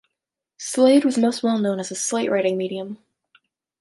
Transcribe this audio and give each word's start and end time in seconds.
Slade 0.57 1.05
was 1.05 1.19
most 1.19 1.43
well 1.43 1.59
known 1.59 1.79
as 1.79 1.91
a 1.91 1.95
slate-writing 1.95 2.57
medium. 2.57 2.97